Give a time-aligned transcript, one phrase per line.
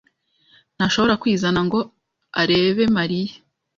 [0.75, 1.79] ntashobora kwizana ngo
[2.41, 3.35] arebe Mariya.